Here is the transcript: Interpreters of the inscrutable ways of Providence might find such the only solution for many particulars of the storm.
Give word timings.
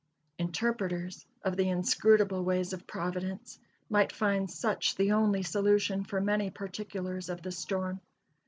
Interpreters 0.39 1.27
of 1.43 1.57
the 1.57 1.69
inscrutable 1.69 2.43
ways 2.43 2.73
of 2.73 2.87
Providence 2.87 3.59
might 3.87 4.11
find 4.11 4.49
such 4.49 4.95
the 4.95 5.11
only 5.11 5.43
solution 5.43 6.03
for 6.03 6.19
many 6.19 6.49
particulars 6.49 7.29
of 7.29 7.43
the 7.43 7.51
storm. 7.51 8.01